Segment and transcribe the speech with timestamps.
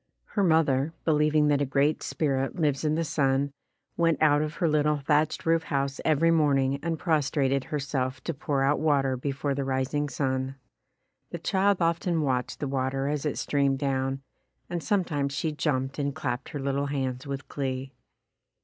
[0.33, 3.51] Her mother, believing that a Great Spirit lives in the sun,
[3.95, 8.63] went out of her little thatched roof house every morning and prostrated herself to pour
[8.63, 10.55] out water before the rising sun.
[11.29, 14.23] The child often watched the water as it streamed down,
[14.71, 17.93] and sometimes she jumped and clapped her little hands with glee.